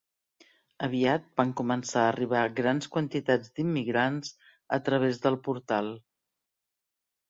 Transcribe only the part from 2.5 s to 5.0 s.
grans quantitats d"immigrants a